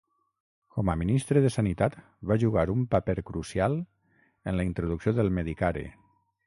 [0.77, 1.97] Com a ministre de sanitat,
[2.31, 5.89] va jugar un paper crucial en la introducció del Medicare.